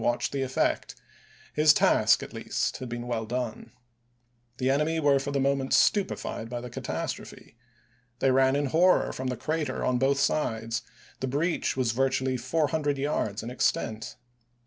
[0.01, 0.95] PIRlports* watched the effect;
[1.53, 3.69] his task, at least, had been well on conduct d°ne
[4.57, 7.55] The enemy were for the moment stupefied ofit8^tS.ar' by the catastrophe.
[8.17, 9.39] They ran in horror from the ppPii7,Tii8.
[9.41, 10.81] crater on both sides;
[11.19, 14.15] the breach was virtually four hundred yards in extent.